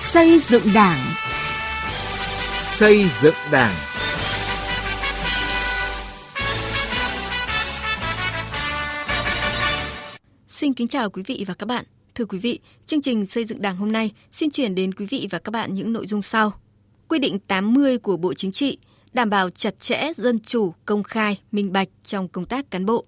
[0.00, 0.98] Xây dựng Đảng.
[2.66, 3.74] Xây dựng Đảng.
[10.46, 11.84] Xin kính chào quý vị và các bạn.
[12.14, 15.28] Thưa quý vị, chương trình xây dựng Đảng hôm nay xin chuyển đến quý vị
[15.30, 16.52] và các bạn những nội dung sau.
[17.08, 18.78] Quy định 80 của Bộ Chính trị
[19.12, 23.04] đảm bảo chặt chẽ, dân chủ, công khai, minh bạch trong công tác cán bộ,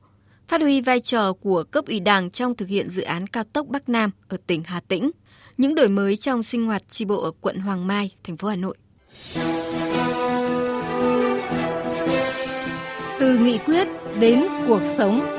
[0.49, 3.67] phát huy vai trò của cấp ủy Đảng trong thực hiện dự án cao tốc
[3.67, 5.11] Bắc Nam ở tỉnh Hà Tĩnh,
[5.61, 8.57] những đổi mới trong sinh hoạt tri bộ ở quận Hoàng Mai, thành phố Hà
[8.57, 8.77] Nội.
[13.21, 13.89] Từ nghị quyết
[14.21, 15.37] đến cuộc sống.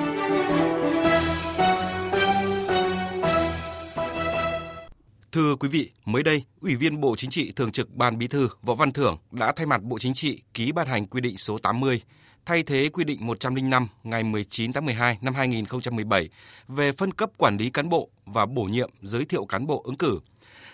[5.32, 8.48] Thưa quý vị, mới đây, Ủy viên Bộ Chính trị Thường trực Ban Bí thư
[8.62, 11.58] Võ Văn Thưởng đã thay mặt Bộ Chính trị ký ban hành quy định số
[11.58, 12.02] 80
[12.46, 16.30] thay thế quy định 105 ngày 19 tháng 12 năm 2017
[16.68, 19.96] về phân cấp quản lý cán bộ và bổ nhiệm giới thiệu cán bộ ứng
[19.96, 20.20] cử.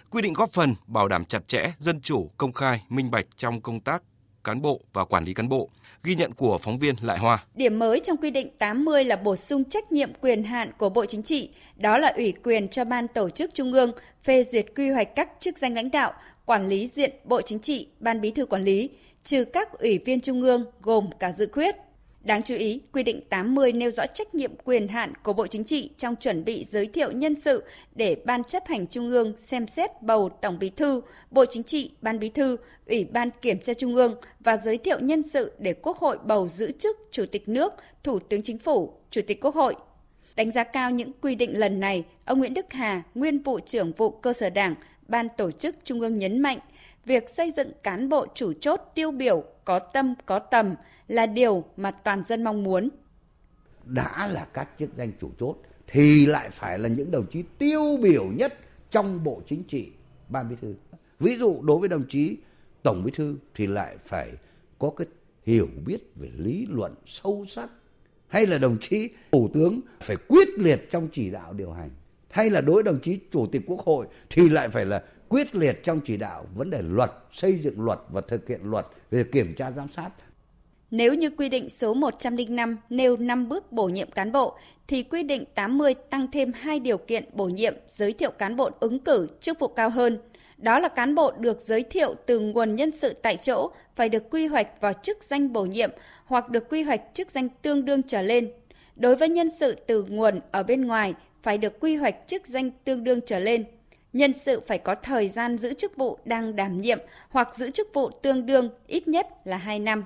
[0.09, 3.61] Quy định góp phần bảo đảm chặt chẽ, dân chủ, công khai, minh bạch trong
[3.61, 4.03] công tác
[4.43, 5.69] cán bộ và quản lý cán bộ.
[6.03, 7.43] Ghi nhận của phóng viên Lại Hoa.
[7.55, 11.05] Điểm mới trong quy định 80 là bổ sung trách nhiệm quyền hạn của Bộ
[11.05, 13.91] Chính trị, đó là ủy quyền cho Ban Tổ chức Trung ương
[14.23, 16.13] phê duyệt quy hoạch các chức danh lãnh đạo,
[16.45, 18.89] quản lý diện Bộ Chính trị, Ban Bí thư quản lý,
[19.27, 21.75] trừ các ủy viên Trung ương gồm cả dự khuyết.
[22.21, 25.63] Đáng chú ý, quy định 80 nêu rõ trách nhiệm quyền hạn của Bộ Chính
[25.63, 27.63] trị trong chuẩn bị giới thiệu nhân sự
[27.95, 31.91] để Ban chấp hành Trung ương xem xét bầu Tổng Bí thư, Bộ Chính trị,
[32.01, 35.73] Ban Bí thư, Ủy ban Kiểm tra Trung ương và giới thiệu nhân sự để
[35.73, 39.55] Quốc hội bầu giữ chức Chủ tịch nước, Thủ tướng Chính phủ, Chủ tịch Quốc
[39.55, 39.75] hội.
[40.35, 43.91] Đánh giá cao những quy định lần này, ông Nguyễn Đức Hà, nguyên vụ trưởng
[43.91, 44.75] vụ cơ sở Đảng,
[45.07, 46.59] Ban tổ chức Trung ương nhấn mạnh–
[47.07, 50.75] việc xây dựng cán bộ chủ chốt tiêu biểu có tâm có tầm
[51.07, 52.89] là điều mà toàn dân mong muốn.
[53.85, 55.55] Đã là các chức danh chủ chốt
[55.87, 58.53] thì lại phải là những đồng chí tiêu biểu nhất
[58.91, 59.89] trong Bộ Chính trị,
[60.29, 60.75] Ban Bí thư.
[61.19, 62.37] Ví dụ đối với đồng chí
[62.83, 64.33] Tổng Bí thư thì lại phải
[64.79, 65.07] có cái
[65.45, 67.69] hiểu biết về lý luận sâu sắc
[68.27, 71.89] hay là đồng chí thủ tướng phải quyết liệt trong chỉ đạo điều hành
[72.29, 75.83] hay là đối đồng chí chủ tịch quốc hội thì lại phải là quyết liệt
[75.83, 79.53] trong chỉ đạo vấn đề luật, xây dựng luật và thực hiện luật về kiểm
[79.55, 80.09] tra giám sát.
[80.91, 84.57] Nếu như quy định số 105 nêu 5 bước bổ nhiệm cán bộ,
[84.87, 88.69] thì quy định 80 tăng thêm 2 điều kiện bổ nhiệm giới thiệu cán bộ
[88.79, 90.19] ứng cử chức vụ cao hơn.
[90.57, 94.23] Đó là cán bộ được giới thiệu từ nguồn nhân sự tại chỗ phải được
[94.31, 95.89] quy hoạch vào chức danh bổ nhiệm
[96.25, 98.51] hoặc được quy hoạch chức danh tương đương trở lên.
[98.95, 101.13] Đối với nhân sự từ nguồn ở bên ngoài
[101.43, 103.65] phải được quy hoạch chức danh tương đương trở lên–
[104.13, 107.93] nhân sự phải có thời gian giữ chức vụ đang đảm nhiệm hoặc giữ chức
[107.93, 110.05] vụ tương đương ít nhất là 2 năm.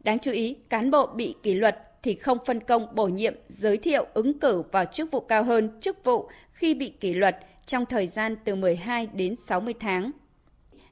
[0.00, 3.76] Đáng chú ý, cán bộ bị kỷ luật thì không phân công bổ nhiệm, giới
[3.76, 7.36] thiệu ứng cử vào chức vụ cao hơn chức vụ khi bị kỷ luật
[7.66, 10.10] trong thời gian từ 12 đến 60 tháng.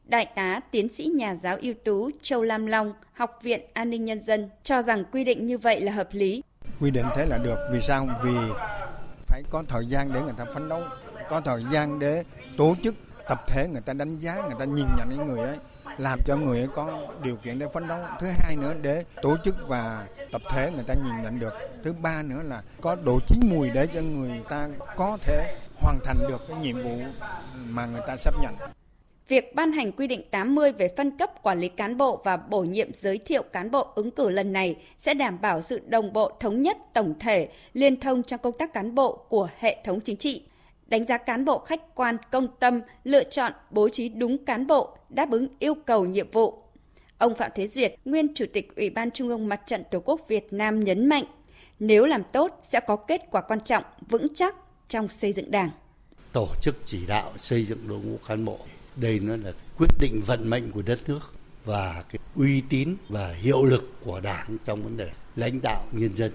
[0.05, 4.05] Đại tá tiến sĩ nhà giáo ưu tú Châu Lam Long, Học viện An ninh
[4.05, 6.43] Nhân dân cho rằng quy định như vậy là hợp lý.
[6.81, 7.57] Quy định thế là được.
[7.73, 8.09] Vì sao?
[8.25, 8.31] Vì
[9.27, 10.83] phải có thời gian để người ta phấn đấu,
[11.29, 12.25] có thời gian để
[12.57, 12.95] tổ chức
[13.29, 15.57] tập thể người ta đánh giá người ta nhìn nhận những người đấy
[15.99, 17.99] làm cho người ấy có điều kiện để phấn đấu.
[18.21, 21.53] Thứ hai nữa để tổ chức và tập thể người ta nhìn nhận được.
[21.85, 25.99] Thứ ba nữa là có độ chín mùi để cho người ta có thể hoàn
[26.05, 26.99] thành được cái nhiệm vụ
[27.55, 28.55] mà người ta sắp nhận.
[29.29, 32.63] Việc ban hành quy định 80 về phân cấp quản lý cán bộ và bổ
[32.63, 36.33] nhiệm giới thiệu cán bộ ứng cử lần này sẽ đảm bảo sự đồng bộ
[36.41, 40.17] thống nhất tổng thể, liên thông trong công tác cán bộ của hệ thống chính
[40.17, 40.43] trị
[40.87, 44.97] đánh giá cán bộ khách quan công tâm, lựa chọn bố trí đúng cán bộ
[45.09, 46.63] đáp ứng yêu cầu nhiệm vụ.
[47.19, 50.21] Ông Phạm Thế Duyệt, nguyên Chủ tịch Ủy ban Trung ương Mặt trận Tổ quốc
[50.29, 51.25] Việt Nam nhấn mạnh,
[51.79, 54.57] nếu làm tốt sẽ có kết quả quan trọng, vững chắc
[54.89, 55.71] trong xây dựng Đảng.
[56.33, 58.59] Tổ chức chỉ đạo xây dựng đội ngũ cán bộ,
[58.97, 61.21] đây nó là quyết định vận mệnh của đất nước
[61.65, 66.17] và cái uy tín và hiệu lực của Đảng trong vấn đề lãnh đạo nhân
[66.17, 66.33] dân.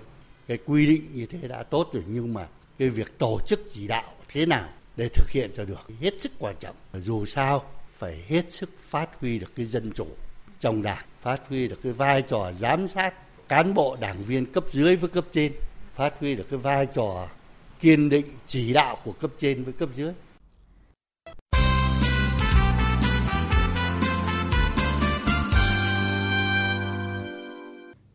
[0.47, 2.47] Cái quy định như thế đã tốt rồi nhưng mà
[2.81, 5.89] cái việc tổ chức chỉ đạo thế nào để thực hiện cho được.
[6.01, 6.75] Hết sức quan trọng.
[6.93, 7.65] Dù sao
[7.97, 10.07] phải hết sức phát huy được cái dân chủ
[10.59, 13.13] trong đảng phát huy được cái vai trò giám sát
[13.47, 15.53] cán bộ đảng viên cấp dưới với cấp trên
[15.95, 17.27] phát huy được cái vai trò
[17.79, 20.13] kiên định chỉ đạo của cấp trên với cấp dưới.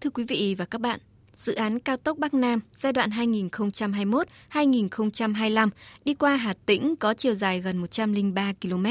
[0.00, 1.00] Thưa quý vị và các bạn,
[1.36, 5.68] dự án cao tốc Bắc Nam giai đoạn 2021-2025
[6.04, 8.86] đi qua Hà Tĩnh có chiều dài gần 103 km.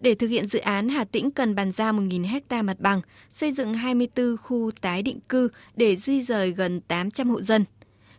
[0.00, 3.00] Để thực hiện dự án, Hà Tĩnh cần bàn giao 1.000 ha mặt bằng,
[3.30, 7.64] xây dựng 24 khu tái định cư để di rời gần 800 hộ dân.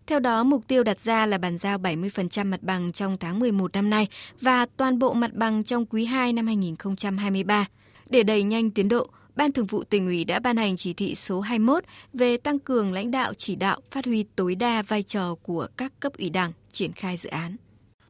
[0.07, 3.73] Theo đó, mục tiêu đặt ra là bàn giao 70% mặt bằng trong tháng 11
[3.73, 4.07] năm nay
[4.41, 7.67] và toàn bộ mặt bằng trong quý 2 năm 2023.
[8.09, 11.15] Để đẩy nhanh tiến độ, Ban Thường vụ tỉnh ủy đã ban hành chỉ thị
[11.15, 11.83] số 21
[12.13, 15.93] về tăng cường lãnh đạo chỉ đạo, phát huy tối đa vai trò của các
[15.99, 17.55] cấp ủy Đảng triển khai dự án.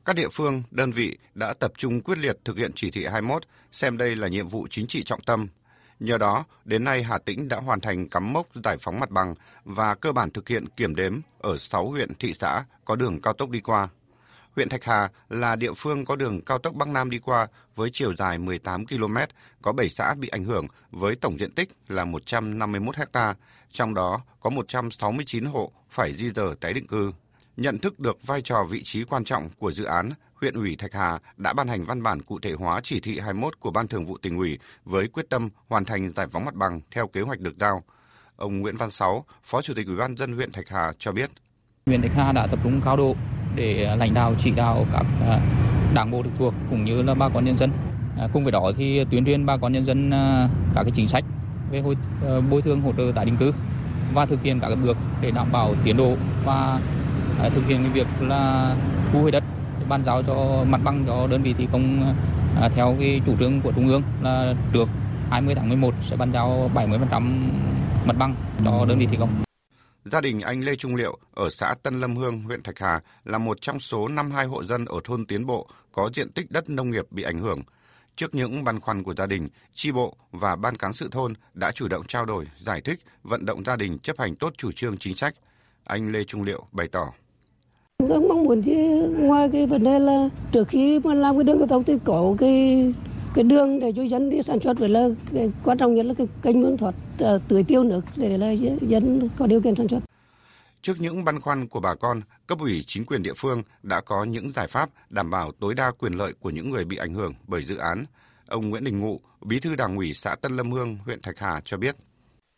[0.05, 3.43] Các địa phương, đơn vị đã tập trung quyết liệt thực hiện chỉ thị 21,
[3.71, 5.47] xem đây là nhiệm vụ chính trị trọng tâm.
[5.99, 9.35] Nhờ đó, đến nay Hà Tĩnh đã hoàn thành cắm mốc giải phóng mặt bằng
[9.63, 13.33] và cơ bản thực hiện kiểm đếm ở 6 huyện thị xã có đường cao
[13.33, 13.89] tốc đi qua.
[14.55, 17.89] Huyện Thạch Hà là địa phương có đường cao tốc Bắc Nam đi qua với
[17.93, 19.17] chiều dài 18 km,
[19.61, 23.33] có 7 xã bị ảnh hưởng với tổng diện tích là 151 ha,
[23.71, 27.11] trong đó có 169 hộ phải di dời tái định cư.
[27.57, 30.93] Nhận thức được vai trò vị trí quan trọng của dự án, huyện ủy Thạch
[30.93, 34.05] Hà đã ban hành văn bản cụ thể hóa chỉ thị 21 của Ban Thường
[34.05, 37.39] vụ tỉnh ủy với quyết tâm hoàn thành giải phóng mặt bằng theo kế hoạch
[37.39, 37.83] được giao.
[38.35, 41.29] Ông Nguyễn Văn Sáu, Phó Chủ tịch Ủy ban dân huyện Thạch Hà cho biết.
[41.85, 43.15] Huyện Thạch Hà đã tập trung cao độ
[43.55, 45.39] để ờ, lãnh đạo chỉ đạo các ờ,
[45.93, 47.71] đảng bộ trực thuộc cũng như là bà con nhân dân.
[48.19, 51.07] À, cùng với đó thì tuyên truyền bà con nhân dân ờ, các cái chính
[51.07, 51.23] sách
[51.71, 51.95] về hồi,
[52.49, 53.53] bồi thường hỗ trợ tái định cư
[54.13, 56.15] và thực hiện các bước để đảm bảo tiến độ
[56.45, 56.79] và
[57.55, 58.75] thực hiện cái việc là
[59.13, 59.43] thu hồi đất
[59.89, 62.13] bàn giao cho mặt bằng cho đơn vị thi công
[62.75, 64.89] theo cái chủ trương của trung ương là được
[65.29, 66.99] 20 tháng 11 sẽ bàn giao 70%
[68.05, 68.35] mặt bằng
[68.65, 69.48] cho đơn vị thi công.
[70.05, 73.37] Gia đình anh Lê Trung Liệu ở xã Tân Lâm Hương, huyện Thạch Hà là
[73.37, 76.91] một trong số 52 hộ dân ở thôn Tiến Bộ có diện tích đất nông
[76.91, 77.61] nghiệp bị ảnh hưởng.
[78.15, 81.71] Trước những băn khoăn của gia đình, tri bộ và ban cán sự thôn đã
[81.71, 84.97] chủ động trao đổi, giải thích, vận động gia đình chấp hành tốt chủ trương
[84.97, 85.35] chính sách.
[85.83, 87.13] Anh Lê Trung Liệu bày tỏ.
[88.09, 91.57] Tôi mong muốn chứ ngoài cái vấn đề là trước khi mà làm cái đường
[91.57, 92.93] cao tốc thì có cái
[93.35, 95.07] cái đường để cho dân đi sản xuất vậy là
[95.63, 96.93] quan trọng nhất là cái kênh mương thoát
[97.23, 99.99] uh, tưới tiêu nước để là dân có điều kiện sản xuất.
[100.81, 104.23] Trước những băn khoăn của bà con, cấp ủy chính quyền địa phương đã có
[104.23, 107.33] những giải pháp đảm bảo tối đa quyền lợi của những người bị ảnh hưởng
[107.47, 108.05] bởi dự án.
[108.47, 111.61] Ông Nguyễn Đình Ngụ, Bí thư Đảng ủy xã Tân Lâm Hương, huyện Thạch Hà
[111.65, 111.95] cho biết.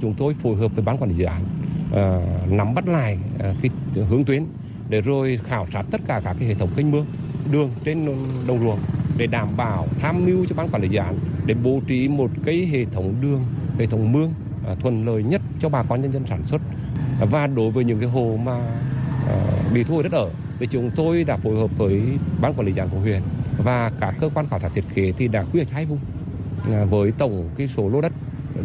[0.01, 1.41] Chúng tôi phối hợp với ban quản lý dự án
[1.89, 4.45] uh, nắm bắt lại uh, cái hướng tuyến
[4.89, 7.05] để rồi khảo sát tất cả các cái hệ thống kênh mương,
[7.51, 8.05] đường trên
[8.47, 8.79] đồng ruộng
[9.17, 11.15] để đảm bảo tham mưu cho ban quản lý dự án
[11.45, 13.43] để bố trí một cái hệ thống đường,
[13.79, 14.33] hệ thống mương
[14.67, 16.61] à, thuận lợi nhất cho bà con nhân dân sản xuất
[17.31, 18.57] và đối với những cái hồ mà
[19.27, 19.35] à,
[19.73, 20.29] bị thu hồi đất ở
[20.59, 22.01] thì chúng tôi đã phối hợp với
[22.41, 23.21] ban quản lý dự án của huyện
[23.63, 25.99] và các cơ quan khảo sát thiết kế thì đã quy hoạch hai vùng
[26.71, 28.13] à, với tổng cái số lô đất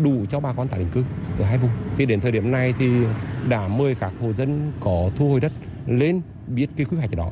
[0.02, 1.04] đủ cho bà con tái định cư
[1.38, 1.70] ở hai vùng.
[1.96, 2.88] Thì đến thời điểm này thì
[3.48, 5.52] đã mời các hộ dân có thu hồi đất
[5.86, 7.30] lên biết cái quy hoạch đó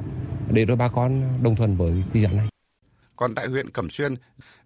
[0.52, 2.53] để rồi bà con đồng thuận với cái dự án này.
[3.16, 4.14] Còn tại huyện Cẩm Xuyên,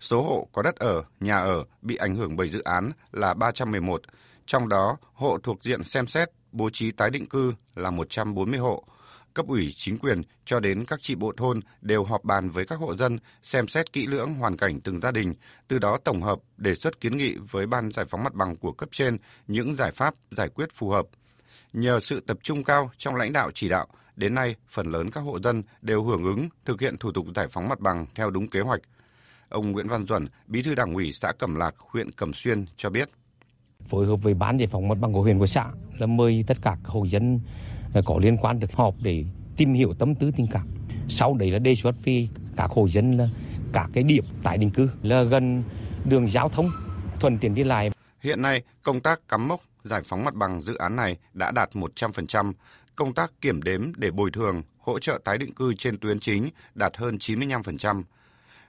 [0.00, 4.02] số hộ có đất ở, nhà ở bị ảnh hưởng bởi dự án là 311,
[4.46, 8.84] trong đó hộ thuộc diện xem xét bố trí tái định cư là 140 hộ.
[9.34, 12.78] Cấp ủy chính quyền cho đến các trị bộ thôn đều họp bàn với các
[12.78, 15.34] hộ dân xem xét kỹ lưỡng hoàn cảnh từng gia đình,
[15.68, 18.72] từ đó tổng hợp đề xuất kiến nghị với ban giải phóng mặt bằng của
[18.72, 19.16] cấp trên
[19.46, 21.06] những giải pháp giải quyết phù hợp.
[21.72, 23.86] Nhờ sự tập trung cao trong lãnh đạo chỉ đạo,
[24.18, 27.48] đến nay phần lớn các hộ dân đều hưởng ứng thực hiện thủ tục giải
[27.50, 28.80] phóng mặt bằng theo đúng kế hoạch.
[29.48, 32.90] Ông Nguyễn Văn Duẩn, Bí thư Đảng ủy xã Cẩm Lạc, huyện Cẩm Xuyên cho
[32.90, 33.08] biết.
[33.88, 35.66] Phối hợp với ban giải phóng mặt bằng của huyện của xã
[35.98, 37.40] là mời tất cả các hộ dân
[38.06, 39.24] có liên quan được họp để
[39.56, 40.66] tìm hiểu tâm tư tình cảm.
[41.08, 43.28] Sau đấy là đề xuất phi các hộ dân là
[43.72, 45.62] các cái điểm tại định cư là gần
[46.04, 46.70] đường giao thông
[47.20, 47.90] thuận tiện đi lại.
[48.20, 51.70] Hiện nay, công tác cắm mốc giải phóng mặt bằng dự án này đã đạt
[51.72, 52.52] 100%,
[52.98, 56.50] công tác kiểm đếm để bồi thường, hỗ trợ tái định cư trên tuyến chính
[56.74, 58.02] đạt hơn 95%.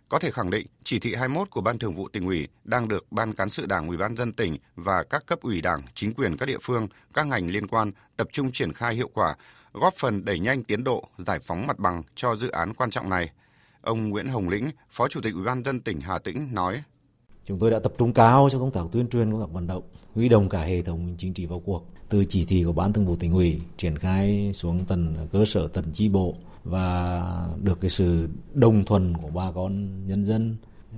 [0.09, 3.11] Có thể khẳng định, chỉ thị 21 của Ban Thường vụ tỉnh ủy đang được
[3.11, 6.37] Ban cán sự Đảng Ủy ban dân tỉnh và các cấp ủy Đảng, chính quyền
[6.37, 9.35] các địa phương, các ngành liên quan tập trung triển khai hiệu quả,
[9.73, 13.09] góp phần đẩy nhanh tiến độ giải phóng mặt bằng cho dự án quan trọng
[13.09, 13.31] này.
[13.81, 16.83] Ông Nguyễn Hồng Lĩnh, Phó Chủ tịch Ủy ban dân tỉnh Hà Tĩnh nói:
[17.49, 19.83] Chúng tôi đã tập trung cao cho công tác tuyên truyền, công tác vận động,
[20.15, 21.85] huy động cả hệ thống chính trị vào cuộc.
[22.09, 25.67] Từ chỉ thị của ban thường vụ tỉnh ủy triển khai xuống tận cơ sở
[25.67, 27.23] tận chi bộ và
[27.63, 30.55] được cái sự đồng thuận của bà con nhân dân.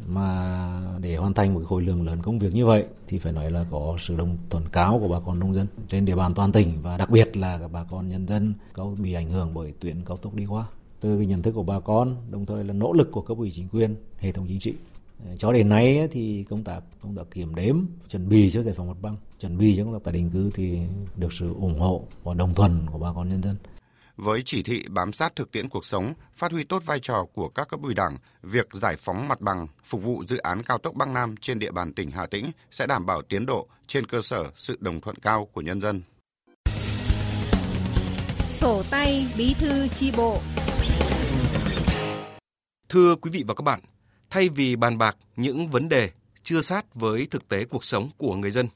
[0.07, 3.51] Mà để hoàn thành một khối lượng lớn công việc như vậy thì phải nói
[3.51, 6.51] là có sự đồng thuận cao của bà con nông dân trên địa bàn toàn
[6.51, 9.73] tỉnh và đặc biệt là các bà con nhân dân có bị ảnh hưởng bởi
[9.79, 10.65] tuyến cao tốc đi qua.
[10.99, 13.51] Từ cái nhận thức của bà con đồng thời là nỗ lực của cấp ủy
[13.51, 14.73] chính quyền hệ thống chính trị
[15.37, 17.77] cho đến nay thì công tác công tác kiểm đếm
[18.09, 20.51] chuẩn bị cho giải phóng mặt bằng chuẩn bị cho công tác tái định cư
[20.53, 20.79] thì
[21.15, 23.55] được sự ủng hộ và đồng thuận của bà con nhân dân
[24.21, 27.49] với chỉ thị bám sát thực tiễn cuộc sống, phát huy tốt vai trò của
[27.49, 30.95] các cấp ủy đảng, việc giải phóng mặt bằng phục vụ dự án cao tốc
[30.95, 34.21] Bắc Nam trên địa bàn tỉnh Hà Tĩnh sẽ đảm bảo tiến độ trên cơ
[34.21, 36.01] sở sự đồng thuận cao của nhân dân.
[38.47, 40.37] sổ tay bí thư chi bộ.
[42.89, 43.79] Thưa quý vị và các bạn,
[44.31, 46.09] thay vì bàn bạc những vấn đề
[46.43, 48.67] chưa sát với thực tế cuộc sống của người dân,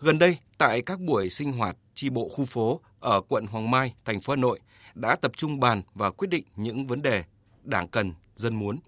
[0.00, 3.94] gần đây tại các buổi sinh hoạt chi bộ khu phố ở quận Hoàng Mai,
[4.04, 4.60] thành phố Hà Nội
[4.94, 7.24] đã tập trung bàn và quyết định những vấn đề
[7.64, 8.78] Đảng cần, dân muốn.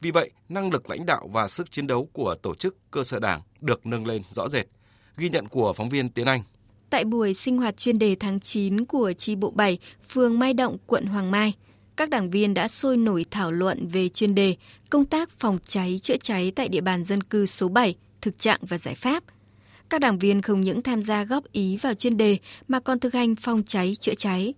[0.00, 3.18] Vì vậy, năng lực lãnh đạo và sức chiến đấu của tổ chức cơ sở
[3.18, 4.66] Đảng được nâng lên rõ rệt.
[5.16, 6.42] Ghi nhận của phóng viên Tiến Anh.
[6.90, 10.76] Tại buổi sinh hoạt chuyên đề tháng 9 của chi bộ 7, phường Mai Động,
[10.86, 11.54] quận Hoàng Mai,
[12.00, 14.56] các đảng viên đã sôi nổi thảo luận về chuyên đề
[14.90, 18.60] công tác phòng cháy chữa cháy tại địa bàn dân cư số 7, thực trạng
[18.62, 19.24] và giải pháp.
[19.90, 22.38] Các đảng viên không những tham gia góp ý vào chuyên đề
[22.68, 24.54] mà còn thực hành phòng cháy chữa cháy.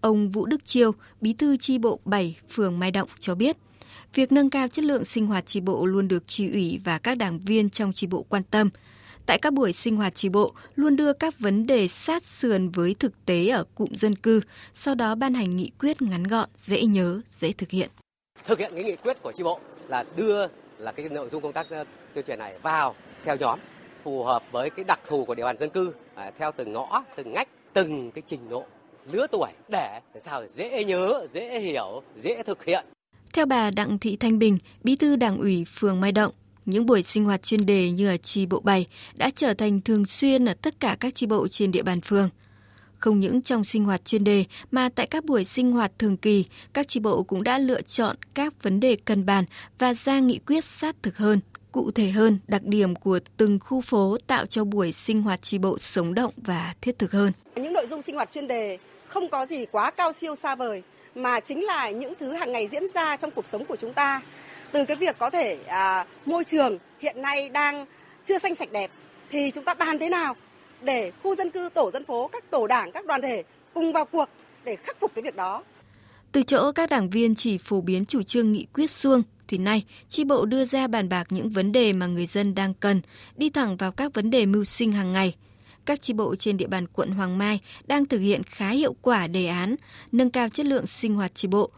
[0.00, 3.56] Ông Vũ Đức Chiêu, bí thư chi bộ 7, phường Mai Động cho biết,
[4.14, 7.14] việc nâng cao chất lượng sinh hoạt chi bộ luôn được chi ủy và các
[7.14, 8.70] đảng viên trong chi bộ quan tâm–
[9.30, 12.94] tại các buổi sinh hoạt tri bộ luôn đưa các vấn đề sát sườn với
[12.98, 14.40] thực tế ở cụm dân cư,
[14.74, 17.90] sau đó ban hành nghị quyết ngắn gọn, dễ nhớ, dễ thực hiện.
[18.44, 20.46] Thực hiện cái nghị quyết của tri bộ là đưa
[20.78, 21.84] là cái nội dung công tác ờ,
[22.14, 22.94] tuyên truyền này vào
[23.24, 23.58] theo nhóm
[24.04, 27.04] phù hợp với cái đặc thù của địa bàn dân cư à, theo từng ngõ,
[27.16, 28.64] từng ngách, từng cái trình độ
[29.12, 32.84] lứa tuổi để làm sao dễ nhớ, dễ hiểu, dễ thực hiện.
[33.32, 36.32] Theo bà Đặng Thị Thanh Bình, Bí thư Đảng ủy phường Mai Động,
[36.70, 40.06] những buổi sinh hoạt chuyên đề như ở chi bộ 7 đã trở thành thường
[40.06, 42.28] xuyên ở tất cả các chi bộ trên địa bàn phường.
[42.98, 46.44] Không những trong sinh hoạt chuyên đề mà tại các buổi sinh hoạt thường kỳ,
[46.72, 49.44] các chi bộ cũng đã lựa chọn các vấn đề cần bàn
[49.78, 51.40] và ra nghị quyết sát thực hơn,
[51.72, 55.58] cụ thể hơn đặc điểm của từng khu phố tạo cho buổi sinh hoạt chi
[55.58, 57.32] bộ sống động và thiết thực hơn.
[57.56, 60.82] Những nội dung sinh hoạt chuyên đề không có gì quá cao siêu xa vời
[61.14, 64.22] mà chính là những thứ hàng ngày diễn ra trong cuộc sống của chúng ta
[64.72, 67.86] từ cái việc có thể à, môi trường hiện nay đang
[68.24, 68.90] chưa xanh sạch đẹp
[69.30, 70.36] thì chúng ta bàn thế nào
[70.82, 73.42] để khu dân cư tổ dân phố các tổ đảng các đoàn thể
[73.74, 74.28] cùng vào cuộc
[74.64, 75.62] để khắc phục cái việc đó
[76.32, 79.84] từ chỗ các đảng viên chỉ phổ biến chủ trương nghị quyết xuông thì nay
[80.08, 83.00] chi bộ đưa ra bàn bạc những vấn đề mà người dân đang cần,
[83.36, 85.34] đi thẳng vào các vấn đề mưu sinh hàng ngày.
[85.84, 89.26] Các chi bộ trên địa bàn quận Hoàng Mai đang thực hiện khá hiệu quả
[89.26, 89.76] đề án
[90.12, 91.70] nâng cao chất lượng sinh hoạt chi bộ,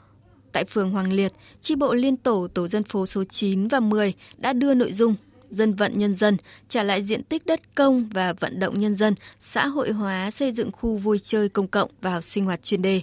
[0.52, 4.12] Tại phường Hoàng Liệt, chi bộ liên tổ tổ dân phố số 9 và 10
[4.37, 5.14] đã đưa nội dung
[5.50, 6.37] dân vận nhân dân
[6.68, 10.52] trả lại diện tích đất công và vận động nhân dân xã hội hóa xây
[10.52, 13.02] dựng khu vui chơi công cộng vào sinh hoạt chuyên đề.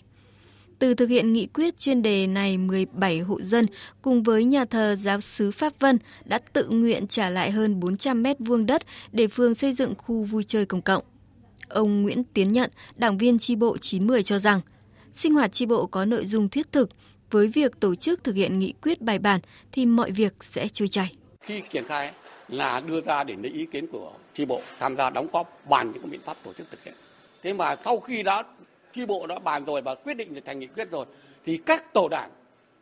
[0.79, 3.65] Từ thực hiện nghị quyết chuyên đề này, 17 hộ dân
[4.01, 8.24] cùng với nhà thờ giáo sứ Pháp Vân đã tự nguyện trả lại hơn 400
[8.24, 11.03] mét vuông đất để phường xây dựng khu vui chơi công cộng.
[11.68, 14.62] Ông Nguyễn Tiến Nhận, đảng viên tri bộ 910 cho rằng,
[15.13, 16.89] sinh hoạt tri bộ có nội dung thiết thực,
[17.31, 19.39] với việc tổ chức thực hiện nghị quyết bài bản
[19.71, 21.12] thì mọi việc sẽ trôi chảy.
[21.41, 22.12] Khi triển khai
[22.48, 25.91] là đưa ra để lấy ý kiến của tri bộ tham gia đóng góp bàn
[25.91, 26.93] những biện pháp tổ chức thực hiện.
[27.43, 28.43] Thế mà sau khi đã
[28.95, 31.05] tri bộ đã bàn rồi và quyết định thành nghị quyết rồi
[31.45, 32.29] thì các tổ đảng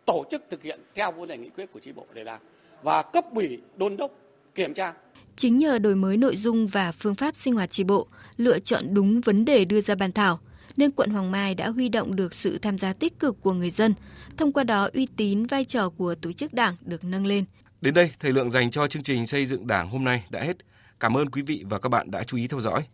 [0.06, 2.39] tổ chức thực hiện theo vấn đề nghị quyết của tri bộ để làm
[2.84, 4.12] và cấp ủy đôn đốc
[4.56, 4.94] kiểm tra
[5.36, 8.84] Chính nhờ đổi mới nội dung và phương pháp sinh hoạt tri bộ, lựa chọn
[8.94, 10.39] đúng vấn đề đưa ra bàn thảo,
[10.78, 13.70] nên quận Hoàng Mai đã huy động được sự tham gia tích cực của người
[13.70, 13.94] dân.
[14.38, 17.46] Thông qua đó, uy tín vai trò của tổ chức đảng được nâng lên.
[17.82, 20.58] Đến đây, thời lượng dành cho chương trình xây dựng đảng hôm nay đã hết.
[21.00, 22.88] Cảm ơn quý vị và các bạn đã chú ý theo dõi.